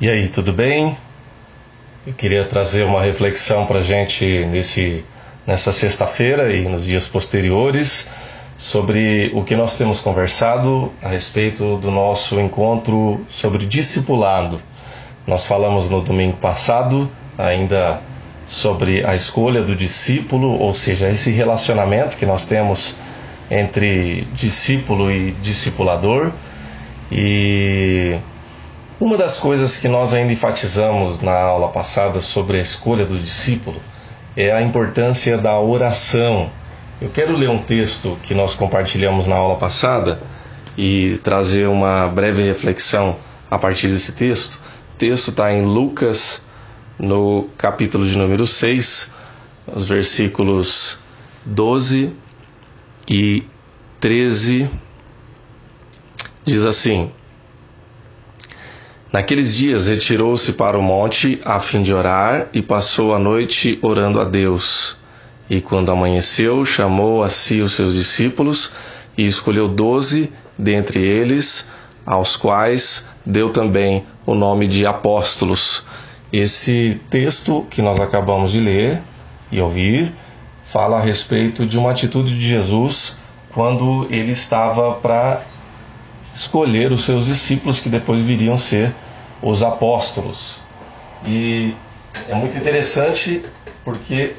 E 0.00 0.10
aí, 0.10 0.26
tudo 0.26 0.52
bem? 0.52 0.96
Eu 2.04 2.12
queria 2.14 2.42
trazer 2.42 2.82
uma 2.84 3.00
reflexão 3.00 3.64
para 3.64 3.78
a 3.78 3.82
gente 3.82 4.44
nesse, 4.46 5.04
nessa 5.46 5.70
sexta-feira 5.70 6.52
e 6.52 6.68
nos 6.68 6.84
dias 6.84 7.06
posteriores 7.06 8.10
sobre 8.56 9.30
o 9.32 9.44
que 9.44 9.54
nós 9.54 9.76
temos 9.76 10.00
conversado 10.00 10.92
a 11.00 11.10
respeito 11.10 11.76
do 11.76 11.92
nosso 11.92 12.40
encontro 12.40 13.24
sobre 13.30 13.66
discipulado. 13.66 14.60
Nós 15.28 15.46
falamos 15.46 15.88
no 15.88 16.00
domingo 16.00 16.38
passado 16.38 17.08
ainda 17.38 18.00
sobre 18.48 19.06
a 19.06 19.14
escolha 19.14 19.62
do 19.62 19.76
discípulo, 19.76 20.58
ou 20.58 20.74
seja, 20.74 21.08
esse 21.08 21.30
relacionamento 21.30 22.16
que 22.16 22.26
nós 22.26 22.44
temos 22.44 22.96
entre 23.48 24.26
discípulo 24.34 25.08
e 25.12 25.30
discipulador. 25.40 26.32
E 27.12 28.18
uma 29.04 29.18
das 29.18 29.36
coisas 29.36 29.76
que 29.76 29.86
nós 29.86 30.14
ainda 30.14 30.32
enfatizamos 30.32 31.20
na 31.20 31.38
aula 31.38 31.68
passada 31.68 32.22
sobre 32.22 32.58
a 32.58 32.62
escolha 32.62 33.04
do 33.04 33.18
discípulo 33.18 33.78
é 34.34 34.50
a 34.50 34.62
importância 34.62 35.36
da 35.36 35.60
oração. 35.60 36.50
Eu 37.02 37.10
quero 37.10 37.36
ler 37.36 37.50
um 37.50 37.58
texto 37.58 38.16
que 38.22 38.32
nós 38.32 38.54
compartilhamos 38.54 39.26
na 39.26 39.34
aula 39.36 39.56
passada 39.56 40.22
e 40.74 41.18
trazer 41.18 41.68
uma 41.68 42.08
breve 42.08 42.44
reflexão 42.44 43.16
a 43.50 43.58
partir 43.58 43.88
desse 43.88 44.12
texto. 44.12 44.54
O 44.94 44.96
texto 44.96 45.32
está 45.32 45.52
em 45.52 45.66
Lucas, 45.66 46.42
no 46.98 47.50
capítulo 47.58 48.08
de 48.08 48.16
número 48.16 48.46
6, 48.46 49.10
os 49.66 49.86
versículos 49.86 50.98
12 51.44 52.10
e 53.06 53.42
13. 54.00 54.66
Diz 56.42 56.64
assim: 56.64 57.12
Naqueles 59.14 59.54
dias 59.54 59.86
retirou-se 59.86 60.54
para 60.54 60.76
o 60.76 60.82
monte 60.82 61.40
a 61.44 61.60
fim 61.60 61.84
de 61.84 61.94
orar 61.94 62.48
e 62.52 62.60
passou 62.60 63.14
a 63.14 63.18
noite 63.18 63.78
orando 63.80 64.20
a 64.20 64.24
Deus. 64.24 64.96
E 65.48 65.60
quando 65.60 65.92
amanheceu, 65.92 66.64
chamou 66.66 67.22
a 67.22 67.30
si 67.30 67.60
os 67.60 67.74
seus 67.74 67.94
discípulos 67.94 68.72
e 69.16 69.24
escolheu 69.24 69.68
doze 69.68 70.32
dentre 70.58 71.00
eles, 71.00 71.70
aos 72.04 72.34
quais 72.34 73.06
deu 73.24 73.50
também 73.50 74.04
o 74.26 74.34
nome 74.34 74.66
de 74.66 74.84
apóstolos. 74.84 75.84
Esse 76.32 77.00
texto 77.08 77.64
que 77.70 77.80
nós 77.80 78.00
acabamos 78.00 78.50
de 78.50 78.58
ler 78.58 79.00
e 79.48 79.60
ouvir 79.60 80.12
fala 80.64 80.98
a 80.98 81.00
respeito 81.00 81.64
de 81.64 81.78
uma 81.78 81.92
atitude 81.92 82.36
de 82.36 82.44
Jesus 82.44 83.16
quando 83.52 84.08
ele 84.10 84.32
estava 84.32 84.94
para 84.94 85.40
escolher 86.34 86.90
os 86.90 87.04
seus 87.04 87.26
discípulos 87.26 87.78
que 87.78 87.88
depois 87.88 88.18
viriam 88.18 88.58
ser 88.58 88.92
os 89.44 89.62
apóstolos. 89.62 90.56
E 91.26 91.74
é 92.28 92.34
muito 92.34 92.56
interessante 92.56 93.44
porque 93.84 94.34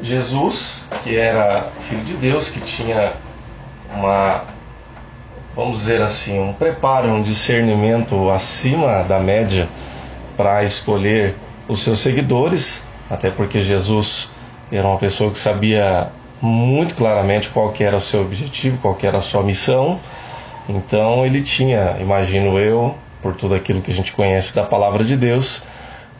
Jesus, 0.00 0.86
que 1.02 1.16
era 1.16 1.70
filho 1.80 2.02
de 2.02 2.14
Deus, 2.14 2.48
que 2.48 2.60
tinha 2.60 3.14
uma, 3.92 4.44
vamos 5.56 5.78
dizer 5.78 6.00
assim, 6.00 6.38
um 6.40 6.52
preparo, 6.52 7.08
um 7.08 7.22
discernimento 7.22 8.30
acima 8.30 9.02
da 9.02 9.18
média 9.18 9.68
para 10.36 10.62
escolher 10.62 11.34
os 11.68 11.82
seus 11.82 11.98
seguidores, 12.00 12.84
até 13.10 13.30
porque 13.30 13.60
Jesus 13.60 14.30
era 14.70 14.86
uma 14.86 14.98
pessoa 14.98 15.30
que 15.30 15.38
sabia 15.38 16.08
muito 16.40 16.94
claramente 16.94 17.48
qual 17.48 17.72
era 17.78 17.96
o 17.96 18.00
seu 18.00 18.22
objetivo, 18.22 18.78
qual 18.78 18.96
era 19.02 19.18
a 19.18 19.22
sua 19.22 19.42
missão. 19.42 19.98
Então 20.68 21.24
ele 21.26 21.42
tinha, 21.42 21.96
imagino 22.00 22.58
eu, 22.58 22.96
por 23.24 23.34
tudo 23.34 23.54
aquilo 23.54 23.80
que 23.80 23.90
a 23.90 23.94
gente 23.94 24.12
conhece 24.12 24.54
da 24.54 24.64
palavra 24.64 25.02
de 25.02 25.16
Deus, 25.16 25.62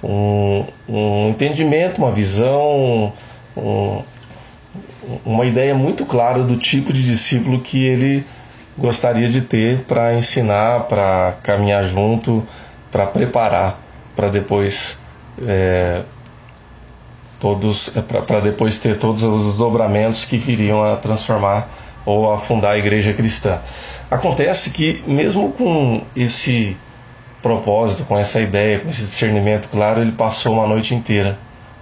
um, 0.03 0.65
um 0.89 1.29
entendimento, 1.29 1.99
uma 1.99 2.11
visão, 2.11 3.13
um, 3.55 4.03
uma 5.23 5.45
ideia 5.45 5.75
muito 5.75 6.07
clara 6.07 6.43
do 6.43 6.57
tipo 6.57 6.95
de 6.95 7.03
discípulo 7.03 7.61
que 7.61 7.85
ele 7.85 8.25
gostaria 8.79 9.29
de 9.29 9.43
ter 9.43 9.81
para 9.81 10.15
ensinar, 10.15 10.85
para 10.85 11.35
caminhar 11.43 11.85
junto, 11.85 12.43
para 12.91 13.05
preparar, 13.05 13.79
para 14.17 14.29
depois 14.29 14.99
é, 15.47 16.05
todos, 17.39 17.95
é, 17.95 18.01
para 18.01 18.41
depois 18.41 18.79
ter 18.79 18.99
todos 18.99 19.23
os 19.25 19.45
desdobramentos 19.45 20.25
que 20.25 20.39
viriam 20.39 20.83
a 20.83 20.97
transformar 20.97 21.69
ou 22.07 22.33
a 22.33 22.39
fundar 22.39 22.71
a 22.71 22.79
igreja 22.79 23.13
cristã. 23.13 23.61
Acontece 24.11 24.71
que 24.71 25.05
mesmo 25.07 25.53
com 25.53 26.03
esse 26.17 26.79
propósito, 27.45 28.05
com 28.05 28.19
essa 28.19 28.41
ideia, 28.41 28.81
com 28.81 28.89
esse 28.89 29.03
discernimento 29.03 29.69
claro, 29.69 30.01
ele 30.01 30.13
passou 30.13 30.55
uma 30.55 30.67
noite 30.67 30.95
inteira 30.95 31.39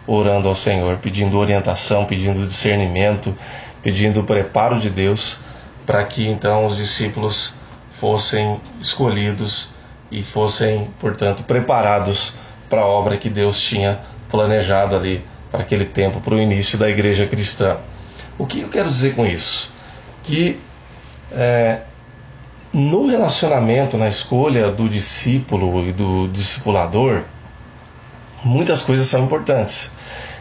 orando 0.09 0.49
ao 0.49 0.57
Senhor, 0.57 0.99
pedindo 0.99 1.39
orientação, 1.39 2.05
pedindo 2.05 2.45
discernimento, 2.45 3.33
pedindo 3.81 4.21
o 4.21 4.25
preparo 4.25 4.81
de 4.81 4.91
Deus 4.91 5.39
para 5.87 6.03
que 6.05 6.27
então 6.27 6.67
os 6.67 6.77
discípulos 6.77 7.55
fossem 7.93 8.61
escolhidos 8.81 9.71
e 10.11 10.25
fossem, 10.25 10.91
portanto, 10.99 11.45
preparados 11.45 12.35
para 12.69 12.81
a 12.81 12.87
obra 12.87 13.17
que 13.17 13.29
Deus 13.29 13.61
tinha 13.61 14.01
planejado 14.29 14.97
ali 14.97 15.25
para 15.49 15.63
aquele 15.63 15.85
tempo, 15.85 16.21
para 16.21 16.35
o 16.35 16.41
início 16.41 16.77
da 16.77 16.91
igreja 16.91 17.25
cristã. 17.29 17.77
O 18.37 18.47
que 18.47 18.63
eu 18.63 18.69
quero 18.69 18.89
dizer 18.89 19.15
com 19.15 19.25
isso? 19.25 19.71
Que 20.25 20.59
é, 21.31 21.83
no 22.73 23.07
relacionamento, 23.07 23.99
na 23.99 24.09
escolha 24.09 24.71
do 24.71 24.89
discípulo 24.89 25.87
e 25.87 25.93
do 25.93 26.29
discipulador, 26.29 27.23
muitas 28.43 28.81
coisas 28.81 29.07
são 29.07 29.25
importantes. 29.25 29.91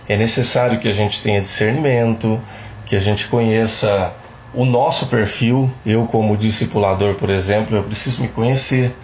É 0.08 0.16
necessário 0.16 0.80
que 0.80 0.88
a 0.88 0.94
gente 0.94 1.22
tenha 1.22 1.42
discernimento, 1.42 2.40
que 2.86 2.96
a 2.96 3.00
gente 3.00 3.28
conheça 3.28 4.14
o 4.54 4.64
nosso 4.64 5.08
perfil. 5.08 5.70
Eu, 5.86 6.06
como 6.06 6.38
discipulador, 6.38 7.16
por 7.16 7.30
exemplo, 7.30 7.76
eu 7.76 7.84
preciso 7.84 8.22
me 8.22 8.30
conhecer, 8.30 8.96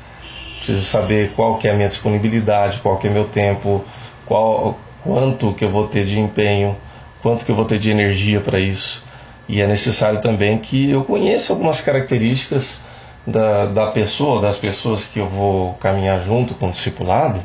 preciso 0.57 0.85
saber 0.85 1.33
qual 1.35 1.57
que 1.57 1.67
é 1.67 1.71
a 1.71 1.73
minha 1.73 1.89
disponibilidade, 1.89 2.79
qual 2.79 2.97
que 2.97 3.07
é 3.07 3.09
meu 3.09 3.25
tempo, 3.25 3.83
qual, 4.25 4.79
quanto 5.03 5.53
que 5.53 5.65
eu 5.65 5.69
vou 5.69 5.87
ter 5.87 6.05
de 6.05 6.17
empenho, 6.17 6.77
quanto 7.21 7.45
que 7.45 7.51
eu 7.51 7.55
vou 7.55 7.65
ter 7.65 7.77
de 7.77 7.91
energia 7.91 8.39
para 8.39 8.57
isso. 8.57 9.03
E 9.49 9.61
é 9.61 9.67
necessário 9.67 10.21
também 10.21 10.57
que 10.57 10.89
eu 10.89 11.03
conheça 11.03 11.51
algumas 11.51 11.81
características 11.81 12.86
da, 13.27 13.65
da 13.65 13.87
pessoa, 13.91 14.41
das 14.41 14.57
pessoas 14.57 15.07
que 15.07 15.19
eu 15.19 15.27
vou 15.27 15.73
caminhar 15.73 16.21
junto 16.21 16.55
com 16.55 16.67
o 16.67 16.71
discipulado, 16.71 17.41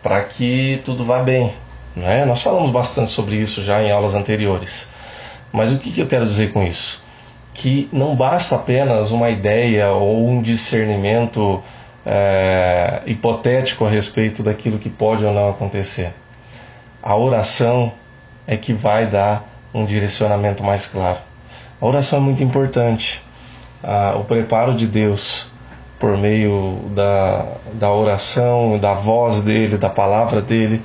para 0.00 0.22
que 0.22 0.80
tudo 0.84 1.04
vá 1.04 1.20
bem. 1.20 1.52
Né? 1.96 2.24
Nós 2.24 2.40
falamos 2.40 2.70
bastante 2.70 3.10
sobre 3.10 3.34
isso 3.34 3.60
já 3.62 3.82
em 3.82 3.90
aulas 3.90 4.14
anteriores. 4.14 4.88
Mas 5.52 5.72
o 5.72 5.78
que, 5.78 5.90
que 5.90 6.00
eu 6.00 6.06
quero 6.06 6.24
dizer 6.24 6.52
com 6.52 6.62
isso? 6.62 7.02
Que 7.52 7.88
não 7.92 8.14
basta 8.14 8.54
apenas 8.54 9.10
uma 9.10 9.28
ideia 9.28 9.90
ou 9.90 10.28
um 10.28 10.40
discernimento 10.40 11.60
é, 12.06 13.02
hipotético 13.04 13.84
a 13.84 13.90
respeito 13.90 14.44
daquilo 14.44 14.78
que 14.78 14.88
pode 14.88 15.24
ou 15.24 15.34
não 15.34 15.50
acontecer. 15.50 16.14
A 17.02 17.16
oração 17.16 17.92
é 18.46 18.56
que 18.56 18.72
vai 18.72 19.06
dar 19.06 19.44
um 19.74 19.84
direcionamento 19.84 20.62
mais 20.62 20.86
claro. 20.86 21.18
A 21.80 21.86
oração 21.86 22.20
é 22.20 22.22
muito 22.22 22.42
importante 22.42 23.22
o 24.16 24.24
preparo 24.24 24.74
de 24.74 24.86
Deus 24.86 25.48
por 25.98 26.16
meio 26.16 26.80
da, 26.94 27.46
da 27.74 27.92
oração, 27.92 28.78
da 28.78 28.94
voz 28.94 29.42
dele, 29.42 29.76
da 29.76 29.90
palavra 29.90 30.40
dele, 30.40 30.82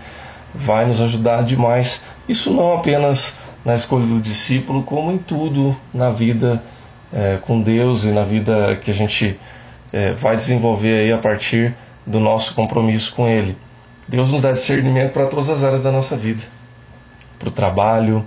vai 0.53 0.85
nos 0.85 0.99
ajudar 0.99 1.43
demais. 1.43 2.01
Isso 2.27 2.51
não 2.51 2.73
apenas 2.73 3.37
na 3.63 3.73
escolha 3.73 4.05
do 4.05 4.19
discípulo, 4.19 4.83
como 4.83 5.11
em 5.11 5.17
tudo 5.17 5.75
na 5.93 6.11
vida 6.11 6.61
é, 7.13 7.37
com 7.37 7.61
Deus 7.61 8.03
e 8.03 8.11
na 8.11 8.23
vida 8.23 8.75
que 8.75 8.91
a 8.91 8.93
gente 8.93 9.39
é, 9.91 10.11
vai 10.13 10.35
desenvolver 10.35 10.99
aí 10.99 11.11
a 11.13 11.17
partir 11.17 11.73
do 12.05 12.19
nosso 12.19 12.53
compromisso 12.53 13.15
com 13.15 13.25
Ele. 13.27 13.57
Deus 14.07 14.31
nos 14.31 14.41
dá 14.41 14.51
discernimento 14.51 15.13
para 15.13 15.27
todas 15.27 15.49
as 15.49 15.63
áreas 15.63 15.81
da 15.81 15.91
nossa 15.91 16.15
vida, 16.15 16.43
para 17.39 17.47
o 17.47 17.51
trabalho, 17.51 18.23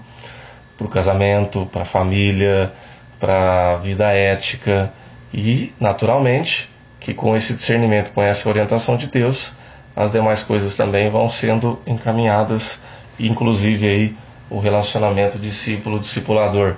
para 0.76 0.87
o 0.87 0.91
casamento, 0.91 1.69
para 1.71 1.82
a 1.82 1.85
família, 1.85 2.73
para 3.19 3.73
a 3.73 3.76
vida 3.76 4.12
ética 4.12 4.93
e, 5.32 5.73
naturalmente, 5.79 6.70
que 7.00 7.15
com 7.15 7.37
esse 7.37 7.55
discernimento, 7.55 8.12
com 8.12 8.23
essa 8.23 8.49
orientação 8.49 8.97
de 8.97 9.09
Deus, 9.09 9.53
as 9.94 10.12
demais 10.12 10.43
coisas 10.43 10.76
também 10.76 11.11
vão 11.11 11.29
sendo 11.29 11.79
encaminhadas, 11.87 12.81
inclusive 13.19 13.87
aí 13.87 14.17
o 14.50 14.59
relacionamento 14.59 15.38
discípulo-discipulador. 15.38 16.75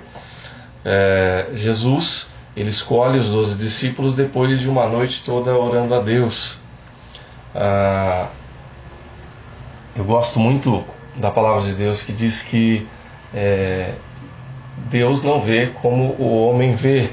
É, 0.83 1.47
Jesus 1.53 2.31
ele 2.55 2.69
escolhe 2.69 3.17
os 3.19 3.29
doze 3.29 3.55
discípulos 3.55 4.15
depois 4.15 4.59
de 4.59 4.69
uma 4.69 4.87
noite 4.87 5.23
toda 5.23 5.55
orando 5.55 5.95
a 5.95 6.01
Deus. 6.01 6.59
Ah, 7.55 8.27
eu 9.95 10.03
gosto 10.03 10.39
muito 10.39 10.83
da 11.15 11.31
palavra 11.31 11.61
de 11.61 11.73
Deus 11.73 12.03
que 12.03 12.11
diz 12.11 12.43
que 12.43 12.87
é, 13.33 13.93
Deus 14.89 15.23
não 15.23 15.39
vê 15.39 15.67
como 15.81 16.15
o 16.17 16.47
homem 16.47 16.75
vê. 16.75 17.09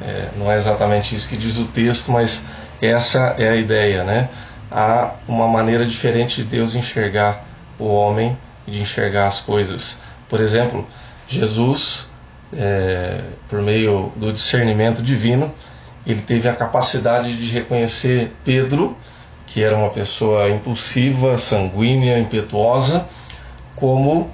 É, 0.00 0.28
não 0.36 0.50
é 0.50 0.56
exatamente 0.56 1.14
isso 1.14 1.28
que 1.28 1.36
diz 1.36 1.58
o 1.58 1.66
texto, 1.66 2.12
mas 2.12 2.46
essa 2.80 3.34
é 3.38 3.48
a 3.48 3.56
ideia, 3.56 4.04
né? 4.04 4.28
há 4.70 5.14
uma 5.26 5.48
maneira 5.48 5.84
diferente 5.84 6.42
de 6.42 6.48
Deus 6.48 6.74
enxergar 6.74 7.44
o 7.78 7.86
homem 7.86 8.36
e 8.66 8.70
de 8.70 8.82
enxergar 8.82 9.26
as 9.26 9.40
coisas. 9.40 10.00
Por 10.28 10.40
exemplo, 10.40 10.86
Jesus, 11.26 12.10
é, 12.52 13.22
por 13.48 13.62
meio 13.62 14.12
do 14.16 14.32
discernimento 14.32 15.02
divino, 15.02 15.52
ele 16.06 16.22
teve 16.22 16.48
a 16.48 16.54
capacidade 16.54 17.36
de 17.36 17.52
reconhecer 17.52 18.32
Pedro, 18.44 18.96
que 19.46 19.62
era 19.62 19.76
uma 19.76 19.90
pessoa 19.90 20.50
impulsiva, 20.50 21.38
sanguínea, 21.38 22.18
impetuosa, 22.18 23.06
como 23.74 24.30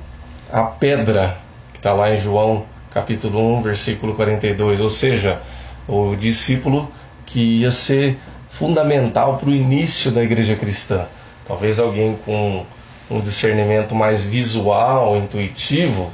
a 0.53 0.63
pedra, 0.63 1.39
que 1.73 1.79
está 1.79 1.93
lá 1.93 2.11
em 2.11 2.17
João 2.17 2.65
capítulo 2.95 3.59
1, 3.59 3.63
versículo 3.63 4.15
42, 4.15 4.81
ou 4.81 4.89
seja, 4.89 5.43
o 5.89 6.15
discípulo 6.15 6.89
que 7.27 7.61
ia 7.61 7.71
ser 7.73 8.19
fundamental 8.49 9.37
para 9.37 9.51
o 9.51 9.53
início 9.53 10.13
da 10.13 10.23
igreja 10.23 10.55
cristã. 10.55 11.07
Talvez 11.47 11.81
alguém 11.81 12.17
com 12.25 12.65
um 13.11 13.21
discernimento 13.21 13.97
mais 13.97 14.25
visual, 14.25 15.17
intuitivo, 15.17 16.11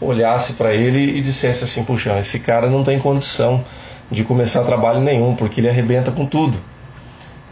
olhasse 0.00 0.54
para 0.54 0.72
ele 0.72 1.18
e 1.18 1.20
dissesse 1.20 1.64
assim: 1.64 1.84
puxa, 1.84 2.18
esse 2.18 2.40
cara 2.40 2.68
não 2.68 2.82
tem 2.82 2.98
condição 2.98 3.62
de 4.10 4.24
começar 4.24 4.64
trabalho 4.64 5.00
nenhum, 5.00 5.36
porque 5.36 5.60
ele 5.60 5.68
arrebenta 5.68 6.10
com 6.10 6.24
tudo. 6.24 6.58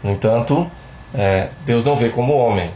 No 0.03 0.11
entanto, 0.11 0.69
é, 1.13 1.49
Deus 1.63 1.85
não 1.85 1.95
vê 1.95 2.09
como 2.09 2.33
homem. 2.33 2.71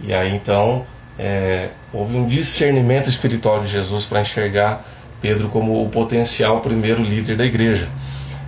E 0.00 0.12
aí 0.12 0.34
então 0.34 0.84
é, 1.18 1.70
houve 1.92 2.16
um 2.16 2.26
discernimento 2.26 3.08
espiritual 3.08 3.60
de 3.60 3.68
Jesus 3.68 4.04
para 4.04 4.20
enxergar 4.20 4.84
Pedro 5.20 5.48
como 5.48 5.82
o 5.82 5.88
potencial 5.88 6.60
primeiro 6.60 7.02
líder 7.02 7.36
da 7.36 7.44
igreja. 7.44 7.88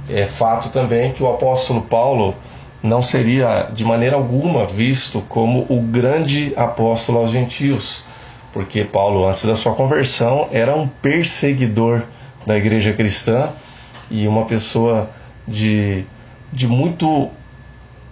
É 0.09 0.25
fato 0.25 0.71
também 0.71 1.13
que 1.13 1.23
o 1.23 1.31
apóstolo 1.31 1.83
Paulo 1.83 2.35
não 2.83 3.03
seria 3.03 3.69
de 3.73 3.85
maneira 3.85 4.17
alguma 4.17 4.65
visto 4.67 5.23
como 5.29 5.67
o 5.69 5.81
grande 5.81 6.53
apóstolo 6.57 7.19
aos 7.19 7.31
gentios, 7.31 8.05
porque 8.53 8.85
Paulo, 8.85 9.29
antes 9.29 9.45
da 9.45 9.57
sua 9.57 9.75
conversão, 9.75 10.49
era 10.51 10.75
um 10.75 10.87
perseguidor 10.87 12.03
da 12.47 12.57
igreja 12.57 12.93
cristã 12.93 13.51
e 14.11 14.27
uma 14.27 14.45
pessoa 14.47 15.11
de, 15.47 16.05
de 16.53 16.67
muito 16.67 17.29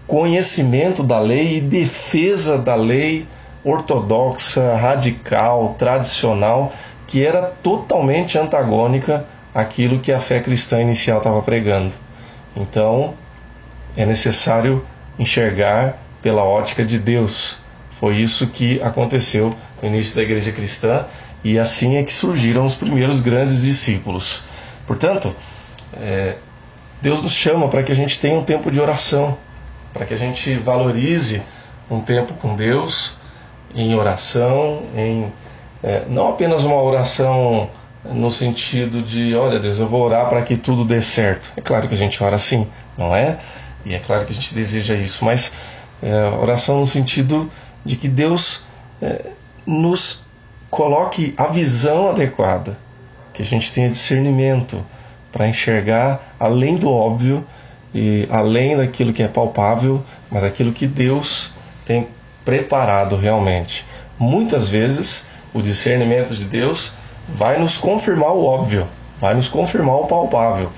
conhecimento 0.06 1.02
da 1.02 1.18
lei 1.18 1.58
e 1.58 1.60
defesa 1.60 2.58
da 2.58 2.74
lei 2.74 3.26
ortodoxa, 3.64 4.76
radical, 4.76 5.74
tradicional, 5.76 6.72
que 7.06 7.24
era 7.24 7.42
totalmente 7.62 8.38
antagônica 8.38 9.24
àquilo 9.54 10.00
que 10.00 10.12
a 10.12 10.20
fé 10.20 10.40
cristã 10.40 10.80
inicial 10.80 11.18
estava 11.18 11.40
pregando. 11.42 11.92
Então, 12.56 13.14
é 13.96 14.04
necessário 14.04 14.84
enxergar 15.18 15.98
pela 16.22 16.42
ótica 16.42 16.84
de 16.84 16.98
Deus. 16.98 17.58
Foi 17.98 18.16
isso 18.16 18.48
que 18.48 18.80
aconteceu 18.82 19.54
no 19.80 19.88
início 19.88 20.14
da 20.16 20.22
igreja 20.22 20.52
cristã 20.52 21.06
e 21.44 21.58
assim 21.58 21.96
é 21.96 22.02
que 22.02 22.12
surgiram 22.12 22.64
os 22.64 22.74
primeiros 22.74 23.20
grandes 23.20 23.62
discípulos. 23.62 24.42
Portanto, 24.86 25.34
é, 25.94 26.36
Deus 27.00 27.22
nos 27.22 27.32
chama 27.32 27.68
para 27.68 27.82
que 27.82 27.92
a 27.92 27.94
gente 27.94 28.18
tenha 28.18 28.38
um 28.38 28.44
tempo 28.44 28.70
de 28.70 28.80
oração, 28.80 29.38
para 29.92 30.04
que 30.04 30.12
a 30.12 30.16
gente 30.16 30.54
valorize 30.56 31.42
um 31.90 32.00
tempo 32.00 32.34
com 32.34 32.56
Deus 32.56 33.16
em 33.74 33.94
oração, 33.94 34.82
em 34.96 35.32
é, 35.82 36.04
não 36.08 36.28
apenas 36.28 36.64
uma 36.64 36.80
oração 36.80 37.68
no 38.04 38.30
sentido 38.30 39.02
de, 39.02 39.34
olha 39.34 39.58
Deus, 39.58 39.78
eu 39.78 39.88
vou 39.88 40.02
orar 40.02 40.28
para 40.28 40.42
que 40.42 40.56
tudo 40.56 40.84
dê 40.84 41.02
certo. 41.02 41.52
É 41.56 41.60
claro 41.60 41.88
que 41.88 41.94
a 41.94 41.98
gente 41.98 42.22
ora 42.22 42.36
assim, 42.36 42.68
não 42.96 43.14
é? 43.14 43.38
E 43.84 43.94
é 43.94 43.98
claro 43.98 44.24
que 44.24 44.32
a 44.32 44.34
gente 44.34 44.54
deseja 44.54 44.94
isso, 44.94 45.24
mas 45.24 45.52
é, 46.02 46.12
oração 46.40 46.80
no 46.80 46.86
sentido 46.86 47.50
de 47.84 47.96
que 47.96 48.08
Deus 48.08 48.64
é, 49.00 49.26
nos 49.64 50.24
coloque 50.70 51.34
a 51.36 51.46
visão 51.46 52.10
adequada, 52.10 52.78
que 53.32 53.42
a 53.42 53.44
gente 53.44 53.72
tenha 53.72 53.88
discernimento 53.88 54.84
para 55.32 55.48
enxergar 55.48 56.34
além 56.38 56.76
do 56.76 56.90
óbvio 56.90 57.44
e 57.94 58.26
além 58.30 58.76
daquilo 58.76 59.12
que 59.12 59.22
é 59.22 59.28
palpável, 59.28 60.02
mas 60.30 60.42
aquilo 60.42 60.72
que 60.72 60.86
Deus 60.86 61.54
tem 61.84 62.08
preparado 62.44 63.16
realmente. 63.16 63.84
Muitas 64.18 64.68
vezes 64.68 65.26
o 65.56 65.62
discernimento 65.62 66.34
de 66.34 66.44
Deus 66.44 66.92
vai 67.26 67.58
nos 67.58 67.78
confirmar 67.78 68.32
o 68.32 68.44
óbvio, 68.44 68.86
vai 69.18 69.34
nos 69.34 69.48
confirmar 69.48 69.96
o 69.96 70.06
palpável. 70.06 70.70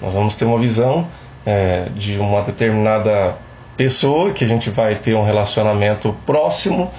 Nós 0.00 0.12
vamos 0.12 0.34
ter 0.36 0.44
uma 0.44 0.58
visão 0.58 1.08
é, 1.46 1.88
de 1.94 2.18
uma 2.18 2.42
determinada 2.42 3.34
pessoa 3.78 4.32
que 4.32 4.44
a 4.44 4.46
gente 4.46 4.68
vai 4.68 4.96
ter 4.96 5.14
um 5.14 5.24
relacionamento 5.24 6.14
próximo 6.26 6.90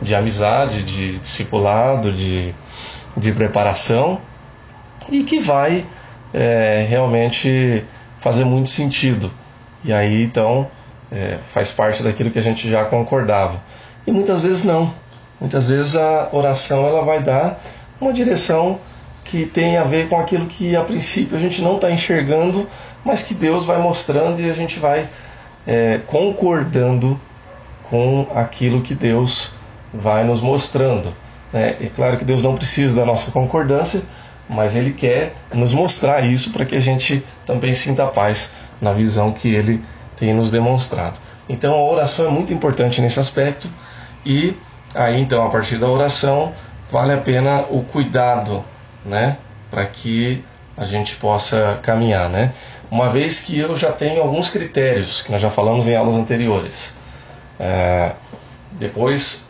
de 0.00 0.14
amizade, 0.14 0.82
de 0.82 1.18
discipulado, 1.18 2.10
de, 2.10 2.54
de 3.14 3.32
preparação 3.32 4.18
e 5.10 5.22
que 5.22 5.38
vai 5.38 5.84
é, 6.32 6.86
realmente 6.88 7.84
fazer 8.20 8.46
muito 8.46 8.70
sentido. 8.70 9.30
E 9.84 9.92
aí 9.92 10.22
então 10.22 10.66
é, 11.12 11.38
faz 11.52 11.70
parte 11.70 12.02
daquilo 12.02 12.30
que 12.30 12.38
a 12.38 12.42
gente 12.42 12.70
já 12.70 12.86
concordava. 12.86 13.60
E 14.06 14.10
muitas 14.10 14.40
vezes 14.40 14.64
não. 14.64 14.92
Muitas 15.40 15.68
vezes 15.68 15.96
a 15.96 16.28
oração 16.32 16.86
ela 16.86 17.02
vai 17.02 17.22
dar 17.22 17.60
uma 18.00 18.12
direção 18.12 18.78
que 19.24 19.44
tem 19.44 19.76
a 19.76 19.84
ver 19.84 20.08
com 20.08 20.20
aquilo 20.20 20.46
que 20.46 20.76
a 20.76 20.82
princípio 20.82 21.36
a 21.36 21.40
gente 21.40 21.60
não 21.60 21.76
está 21.76 21.90
enxergando, 21.90 22.68
mas 23.04 23.22
que 23.22 23.34
Deus 23.34 23.64
vai 23.64 23.78
mostrando 23.78 24.40
e 24.40 24.48
a 24.48 24.52
gente 24.52 24.78
vai 24.78 25.06
é, 25.66 26.00
concordando 26.06 27.20
com 27.90 28.26
aquilo 28.34 28.82
que 28.82 28.94
Deus 28.94 29.54
vai 29.92 30.24
nos 30.24 30.40
mostrando. 30.40 31.12
Né? 31.52 31.76
É 31.80 31.90
claro 31.94 32.18
que 32.18 32.24
Deus 32.24 32.42
não 32.42 32.54
precisa 32.54 32.94
da 32.94 33.04
nossa 33.04 33.30
concordância, 33.30 34.02
mas 34.48 34.76
Ele 34.76 34.92
quer 34.92 35.34
nos 35.52 35.74
mostrar 35.74 36.24
isso 36.24 36.52
para 36.52 36.64
que 36.64 36.76
a 36.76 36.80
gente 36.80 37.24
também 37.44 37.74
sinta 37.74 38.06
paz 38.06 38.50
na 38.80 38.92
visão 38.92 39.32
que 39.32 39.48
Ele 39.48 39.82
tem 40.16 40.32
nos 40.32 40.50
demonstrado. 40.50 41.18
Então 41.48 41.74
a 41.74 41.90
oração 41.90 42.26
é 42.26 42.30
muito 42.30 42.52
importante 42.52 43.00
nesse 43.00 43.18
aspecto 43.18 43.68
e 44.24 44.54
aí 44.96 45.20
então 45.20 45.44
a 45.44 45.50
partir 45.50 45.76
da 45.76 45.88
oração 45.88 46.52
vale 46.90 47.12
a 47.12 47.18
pena 47.18 47.66
o 47.70 47.82
cuidado 47.82 48.64
né? 49.06 49.38
Para 49.70 49.86
que 49.86 50.44
a 50.76 50.84
gente 50.84 51.16
possa 51.16 51.78
caminhar, 51.82 52.28
né? 52.28 52.52
Uma 52.90 53.08
vez 53.08 53.40
que 53.40 53.58
eu 53.58 53.76
já 53.76 53.92
tenho 53.92 54.20
alguns 54.20 54.50
critérios 54.50 55.22
que 55.22 55.32
nós 55.32 55.40
já 55.40 55.50
falamos 55.50 55.88
em 55.88 55.96
aulas 55.96 56.14
anteriores. 56.14 56.94
É, 57.58 58.12
depois, 58.72 59.48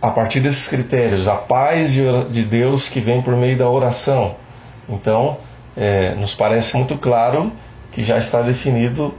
a 0.00 0.10
partir 0.10 0.40
desses 0.40 0.68
critérios, 0.68 1.26
a 1.26 1.34
paz 1.34 1.92
de 1.92 2.42
Deus 2.42 2.88
que 2.88 3.00
vem 3.00 3.22
por 3.22 3.34
meio 3.34 3.56
da 3.56 3.68
oração. 3.68 4.36
Então, 4.88 5.38
é, 5.76 6.14
nos 6.14 6.34
parece 6.34 6.76
muito 6.76 6.96
claro 6.98 7.50
que 7.90 8.02
já 8.02 8.18
está 8.18 8.42
definido 8.42 9.14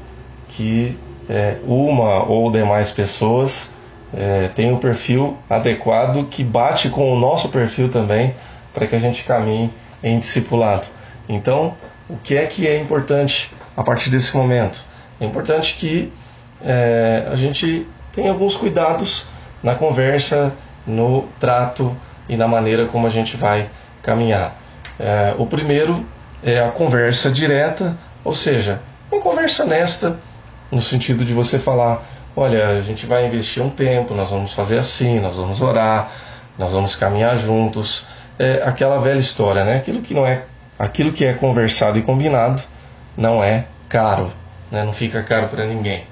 que 0.50 0.98
é, 1.29 1.58
uma 1.65 2.24
ou 2.24 2.51
demais 2.51 2.91
pessoas 2.91 3.74
é, 4.14 4.50
tem 4.50 4.72
um 4.72 4.78
perfil 4.78 5.38
adequado 5.50 6.28
que 6.30 6.44
bate 6.44 6.90
com 6.90 7.14
o 7.14 7.20
nosso 7.20 7.50
perfil 7.50 7.90
também 7.90 8.34
para 8.74 8.88
que 8.88 8.96
a 8.96 9.00
gente 9.00 9.24
caminhe 9.24 9.72
em 10.04 10.20
discipulado. 10.20 10.88
Então, 11.28 11.76
o 12.10 12.18
que 12.18 12.38
é 12.38 12.46
que 12.46 12.68
é 12.68 12.80
importante 12.80 13.52
a 13.76 13.84
partir 13.84 14.10
desse 14.10 14.36
momento? 14.36 14.80
É 15.20 15.26
importante 15.26 15.76
que 15.76 16.12
é, 16.62 17.28
a 17.32 17.36
gente 17.36 17.88
tenha 18.14 18.32
alguns 18.32 18.56
cuidados 18.56 19.28
na 19.62 19.76
conversa, 19.76 20.54
no 20.86 21.24
trato 21.40 21.96
e 22.30 22.38
na 22.38 22.48
maneira 22.48 22.86
como 22.86 23.08
a 23.08 23.10
gente 23.10 23.36
vai 23.36 23.70
caminhar. 24.02 24.56
É, 25.00 25.36
o 25.38 25.46
primeiro 25.46 26.06
é 26.44 26.60
a 26.60 26.72
conversa 26.72 27.30
direta, 27.30 27.98
ou 28.24 28.34
seja, 28.34 28.80
uma 29.12 29.22
conversa 29.22 29.64
honesta, 29.64 30.20
no 30.72 30.82
sentido 30.82 31.26
de 31.26 31.34
você 31.34 31.60
falar: 31.60 32.04
olha, 32.38 32.70
a 32.70 32.82
gente 32.82 33.06
vai 33.08 33.25
investir 33.25 33.63
um 33.63 33.70
tempo, 33.70 34.13
nós 34.13 34.29
vamos 34.29 34.53
fazer 34.53 34.77
assim, 34.77 35.20
nós 35.20 35.36
vamos 35.36 35.60
orar, 35.60 36.12
nós 36.58 36.72
vamos 36.72 36.96
caminhar 36.96 37.36
juntos 37.36 38.06
é 38.39 38.62
aquela 38.63 39.00
velha 39.00 39.20
história, 39.20 39.63
né? 39.63 39.77
Aquilo 39.77 40.01
que 40.01 40.13
não 40.13 40.25
é, 40.25 40.44
aquilo 40.77 41.12
que 41.12 41.25
é 41.25 41.34
conversado 41.34 41.98
e 41.98 42.03
combinado 42.03 42.62
não 43.17 43.44
é 43.44 43.65
caro, 43.89 44.32
né? 44.72 44.84
Não 44.84 44.94
fica 44.94 45.24
caro 45.24 45.48
para 45.48 45.65
ninguém. 45.65 46.03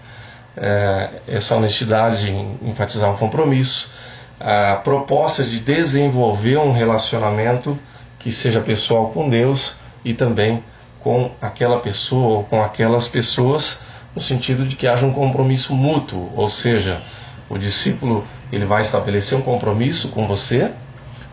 É, 0.58 1.10
essa 1.28 1.56
honestidade 1.56 2.32
em 2.32 2.58
enfatizar 2.64 3.12
um 3.12 3.18
compromisso, 3.18 3.94
a 4.40 4.76
proposta 4.84 5.44
de 5.44 5.60
desenvolver 5.60 6.58
um 6.58 6.72
relacionamento 6.72 7.78
que 8.18 8.32
seja 8.32 8.60
pessoal 8.60 9.10
com 9.10 9.30
Deus 9.30 9.76
e 10.04 10.14
também 10.14 10.64
com 11.00 11.30
aquela 11.40 11.80
pessoa 11.80 12.38
ou 12.38 12.44
com 12.44 12.64
aquelas 12.64 13.08
pessoas 13.08 13.85
no 14.16 14.22
sentido 14.22 14.66
de 14.66 14.76
que 14.76 14.88
haja 14.88 15.06
um 15.06 15.12
compromisso 15.12 15.76
mútuo, 15.76 16.32
ou 16.36 16.50
seja, 16.50 17.02
o 17.50 17.58
discípulo 17.58 18.26
ele 18.52 18.66
vai 18.66 18.82
estabelecer 18.82 19.38
um 19.38 19.42
compromisso 19.42 20.10
com 20.10 20.26
você 20.26 20.72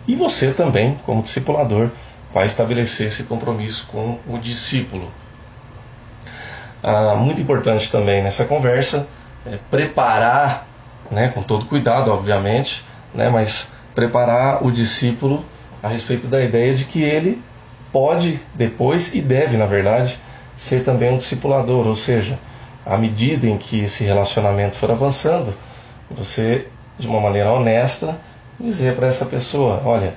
e 0.07 0.17
você 0.17 0.53
também, 0.53 0.99
como 1.07 1.23
discipulador, 1.23 1.91
vai 2.35 2.47
estabelecer 2.47 3.07
esse 3.07 3.23
compromisso 3.25 3.87
com 3.87 4.19
o 4.27 4.39
discípulo. 4.39 5.11
Ah, 6.83 7.15
muito 7.15 7.41
importante 7.41 7.93
também 7.93 8.23
nessa 8.23 8.45
conversa 8.45 9.07
é, 9.47 9.59
preparar, 9.71 10.67
né, 11.11 11.29
com 11.29 11.43
todo 11.43 11.67
cuidado, 11.67 12.11
obviamente, 12.11 12.85
né, 13.15 13.29
mas 13.29 13.71
preparar 13.95 14.65
o 14.65 14.73
discípulo 14.73 15.45
a 15.83 15.89
respeito 15.89 16.27
da 16.27 16.43
ideia 16.43 16.75
de 16.75 16.85
que 16.85 17.03
ele 17.03 17.41
pode 17.93 18.41
depois 18.55 19.15
e 19.15 19.21
deve, 19.21 19.57
na 19.57 19.67
verdade, 19.67 20.19
ser 20.57 20.83
também 20.83 21.13
um 21.13 21.19
discipulador, 21.19 21.87
ou 21.87 21.95
seja, 21.95 22.39
à 22.85 22.97
medida 22.97 23.47
em 23.47 23.57
que 23.57 23.81
esse 23.81 24.05
relacionamento 24.05 24.77
for 24.77 24.91
avançando, 24.91 25.55
você, 26.11 26.69
de 26.99 27.07
uma 27.07 27.21
maneira 27.21 27.53
honesta, 27.53 28.17
dizer 28.59 28.97
para 28.97 29.07
essa 29.07 29.27
pessoa: 29.27 29.83
olha, 29.85 30.15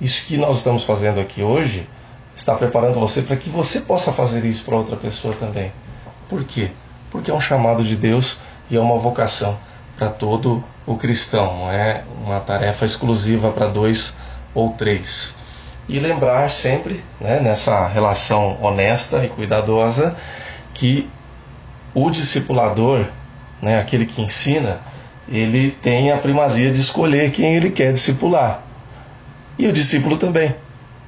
isso 0.00 0.26
que 0.26 0.36
nós 0.36 0.58
estamos 0.58 0.84
fazendo 0.84 1.20
aqui 1.20 1.42
hoje 1.42 1.88
está 2.36 2.54
preparando 2.54 3.00
você 3.00 3.22
para 3.22 3.36
que 3.36 3.48
você 3.48 3.80
possa 3.80 4.12
fazer 4.12 4.44
isso 4.44 4.64
para 4.64 4.76
outra 4.76 4.96
pessoa 4.96 5.34
também. 5.34 5.72
Por 6.28 6.44
quê? 6.44 6.70
Porque 7.10 7.30
é 7.30 7.34
um 7.34 7.40
chamado 7.40 7.82
de 7.82 7.96
Deus 7.96 8.38
e 8.70 8.76
é 8.76 8.80
uma 8.80 8.96
vocação 8.96 9.58
para 9.96 10.08
todo 10.08 10.62
o 10.86 10.96
cristão, 10.96 11.58
não 11.58 11.70
é 11.70 12.04
uma 12.24 12.38
tarefa 12.38 12.84
exclusiva 12.84 13.50
para 13.50 13.66
dois 13.66 14.16
ou 14.54 14.70
três. 14.70 15.34
E 15.88 15.98
lembrar 15.98 16.48
sempre, 16.50 17.02
né, 17.20 17.40
nessa 17.40 17.88
relação 17.88 18.58
honesta 18.62 19.24
e 19.24 19.28
cuidadosa, 19.28 20.16
que 20.72 21.10
o 22.04 22.10
discipulador, 22.10 23.04
né, 23.60 23.78
aquele 23.78 24.06
que 24.06 24.22
ensina, 24.22 24.80
ele 25.28 25.70
tem 25.70 26.10
a 26.10 26.16
primazia 26.16 26.70
de 26.70 26.80
escolher 26.80 27.30
quem 27.30 27.56
ele 27.56 27.70
quer 27.70 27.92
discipular. 27.92 28.62
E 29.58 29.66
o 29.66 29.72
discípulo 29.72 30.16
também. 30.16 30.54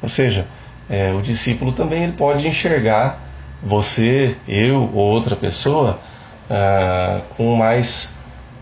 Ou 0.02 0.08
seja, 0.08 0.46
é, 0.88 1.12
o 1.12 1.22
discípulo 1.22 1.72
também 1.72 2.04
ele 2.04 2.12
pode 2.12 2.46
enxergar 2.48 3.20
você, 3.62 4.36
eu 4.48 4.90
ou 4.92 5.04
outra 5.04 5.36
pessoa 5.36 5.98
ah, 6.50 7.20
com 7.36 7.54
mais, 7.54 8.12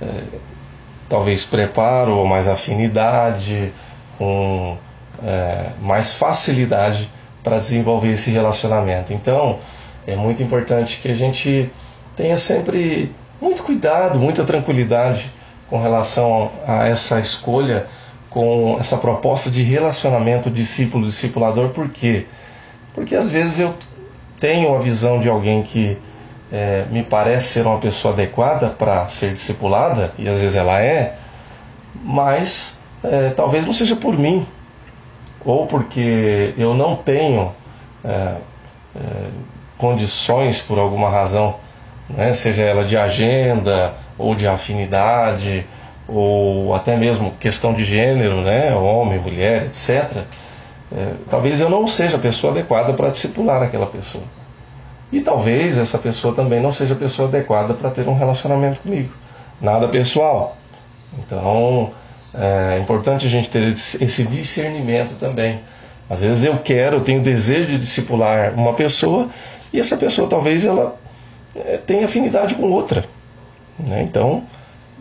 é, 0.00 0.06
talvez, 1.08 1.47
preparo 1.47 2.16
ou 2.16 2.26
mais 2.26 2.47
afinidade, 2.47 3.73
com 4.18 4.76
é, 5.23 5.70
mais 5.80 6.12
facilidade 6.12 7.08
para 7.42 7.58
desenvolver 7.58 8.11
esse 8.11 8.30
relacionamento. 8.30 9.12
Então, 9.12 9.58
é 10.06 10.14
muito 10.14 10.42
importante 10.42 10.99
que 11.00 11.08
a 11.08 11.14
gente 11.14 11.70
tenha 12.18 12.37
sempre 12.37 13.14
muito 13.40 13.62
cuidado, 13.62 14.18
muita 14.18 14.44
tranquilidade 14.44 15.30
com 15.70 15.80
relação 15.80 16.50
a 16.66 16.88
essa 16.88 17.20
escolha, 17.20 17.87
com 18.28 18.76
essa 18.80 18.96
proposta 18.96 19.48
de 19.48 19.62
relacionamento 19.62 20.50
discípulo-discipulador, 20.50 21.68
por 21.68 21.88
quê? 21.88 22.26
Porque 22.92 23.14
às 23.14 23.28
vezes 23.28 23.60
eu 23.60 23.72
tenho 24.40 24.75
a 24.75 24.80
visão 24.80 25.20
de 25.20 25.28
alguém 25.28 25.62
que 25.62 25.96
é, 26.50 26.87
me 26.90 27.04
parece 27.04 27.50
ser 27.52 27.66
uma 27.66 27.78
pessoa 27.78 28.12
adequada 28.12 28.68
para 28.68 29.08
ser 29.08 29.32
discipulada, 29.32 30.12
e 30.18 30.28
às 30.28 30.40
vezes 30.40 30.56
ela 30.56 30.82
é, 30.82 31.16
mas 32.02 32.80
é, 33.04 33.30
talvez 33.30 33.64
não 33.64 33.72
seja 33.72 33.94
por 33.94 34.18
mim, 34.18 34.44
ou 35.44 35.68
porque 35.68 36.52
eu 36.58 36.75
não 36.75 36.96
tenho 36.96 37.52
é, 38.04 38.08
é, 38.10 38.38
condições 39.76 40.60
por 40.60 40.80
alguma 40.80 41.08
razão, 41.08 41.54
né, 42.08 42.32
seja 42.34 42.62
ela 42.62 42.84
de 42.84 42.96
agenda 42.96 43.94
ou 44.16 44.34
de 44.34 44.46
afinidade, 44.46 45.66
ou 46.06 46.74
até 46.74 46.96
mesmo 46.96 47.32
questão 47.38 47.74
de 47.74 47.84
gênero, 47.84 48.40
né, 48.40 48.74
homem, 48.74 49.18
mulher, 49.18 49.64
etc. 49.66 50.24
É, 50.90 51.12
talvez 51.30 51.60
eu 51.60 51.68
não 51.68 51.86
seja 51.86 52.16
a 52.16 52.20
pessoa 52.20 52.52
adequada 52.52 52.94
para 52.94 53.10
discipular 53.10 53.62
aquela 53.62 53.86
pessoa. 53.86 54.24
E 55.12 55.20
talvez 55.20 55.78
essa 55.78 55.98
pessoa 55.98 56.34
também 56.34 56.60
não 56.60 56.72
seja 56.72 56.94
a 56.94 56.96
pessoa 56.96 57.28
adequada 57.28 57.74
para 57.74 57.90
ter 57.90 58.08
um 58.08 58.16
relacionamento 58.16 58.80
comigo. 58.80 59.12
Nada 59.60 59.88
pessoal. 59.88 60.56
Então, 61.18 61.90
é 62.34 62.78
importante 62.78 63.26
a 63.26 63.30
gente 63.30 63.48
ter 63.48 63.68
esse 63.68 64.24
discernimento 64.24 65.18
também. 65.18 65.60
Às 66.08 66.22
vezes 66.22 66.44
eu 66.44 66.56
quero, 66.58 66.96
eu 66.96 67.00
tenho 67.00 67.22
desejo 67.22 67.68
de 67.68 67.78
discipular 67.78 68.52
uma 68.54 68.74
pessoa 68.74 69.28
e 69.72 69.80
essa 69.80 69.96
pessoa 69.96 70.28
talvez 70.28 70.64
ela 70.64 70.96
é, 71.54 71.76
tenha 71.78 72.04
afinidade 72.04 72.54
com 72.54 72.70
outra. 72.70 73.04
Né? 73.78 74.02
Então, 74.02 74.44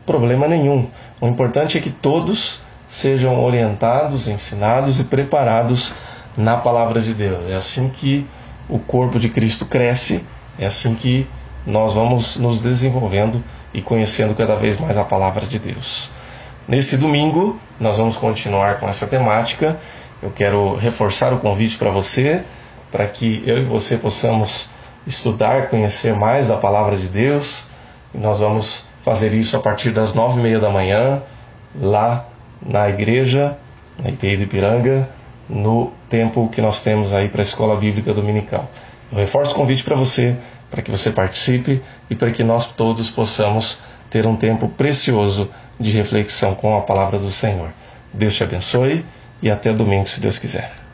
problema 0.05 0.47
nenhum. 0.47 0.87
O 1.19 1.27
importante 1.27 1.77
é 1.77 1.81
que 1.81 1.89
todos 1.89 2.61
sejam 2.87 3.43
orientados, 3.43 4.27
ensinados 4.27 4.99
e 4.99 5.03
preparados 5.03 5.93
na 6.37 6.57
palavra 6.57 7.01
de 7.01 7.13
Deus. 7.13 7.49
É 7.49 7.55
assim 7.55 7.89
que 7.89 8.25
o 8.69 8.79
corpo 8.79 9.19
de 9.19 9.29
Cristo 9.29 9.65
cresce, 9.65 10.23
é 10.57 10.65
assim 10.65 10.95
que 10.95 11.27
nós 11.65 11.93
vamos 11.93 12.37
nos 12.37 12.59
desenvolvendo 12.59 13.43
e 13.73 13.81
conhecendo 13.81 14.33
cada 14.35 14.55
vez 14.55 14.79
mais 14.79 14.97
a 14.97 15.03
palavra 15.03 15.45
de 15.45 15.59
Deus. 15.59 16.09
Nesse 16.67 16.97
domingo, 16.97 17.59
nós 17.79 17.97
vamos 17.97 18.17
continuar 18.17 18.79
com 18.79 18.87
essa 18.87 19.07
temática. 19.07 19.77
Eu 20.21 20.31
quero 20.31 20.75
reforçar 20.75 21.33
o 21.33 21.39
convite 21.39 21.77
para 21.77 21.89
você, 21.89 22.43
para 22.91 23.05
que 23.07 23.43
eu 23.45 23.57
e 23.59 23.63
você 23.63 23.97
possamos 23.97 24.69
estudar, 25.07 25.69
conhecer 25.69 26.13
mais 26.13 26.49
da 26.49 26.57
palavra 26.57 26.97
de 26.97 27.07
Deus. 27.07 27.69
E 28.13 28.17
nós 28.17 28.39
vamos 28.39 28.85
fazer 29.01 29.33
isso 29.33 29.55
a 29.55 29.59
partir 29.59 29.91
das 29.91 30.13
nove 30.13 30.39
e 30.39 30.43
meia 30.43 30.59
da 30.59 30.69
manhã, 30.69 31.21
lá 31.79 32.25
na 32.61 32.89
igreja, 32.89 33.57
na 33.97 34.09
IPI 34.09 34.37
do 34.37 34.43
Ipiranga, 34.43 35.09
no 35.49 35.93
tempo 36.09 36.49
que 36.49 36.61
nós 36.61 36.81
temos 36.81 37.13
aí 37.13 37.29
para 37.29 37.41
a 37.41 37.43
Escola 37.43 37.75
Bíblica 37.77 38.13
Dominical. 38.13 38.69
Eu 39.11 39.17
reforço 39.17 39.53
o 39.53 39.55
convite 39.55 39.83
para 39.83 39.95
você, 39.95 40.35
para 40.69 40.81
que 40.81 40.91
você 40.91 41.11
participe 41.11 41.81
e 42.09 42.15
para 42.15 42.31
que 42.31 42.43
nós 42.43 42.67
todos 42.67 43.09
possamos 43.09 43.79
ter 44.09 44.27
um 44.27 44.35
tempo 44.35 44.67
precioso 44.67 45.49
de 45.79 45.91
reflexão 45.91 46.53
com 46.55 46.77
a 46.77 46.81
palavra 46.81 47.17
do 47.17 47.31
Senhor. 47.31 47.69
Deus 48.13 48.35
te 48.35 48.43
abençoe 48.43 49.05
e 49.41 49.49
até 49.49 49.71
domingo, 49.71 50.07
se 50.07 50.19
Deus 50.19 50.37
quiser. 50.37 50.86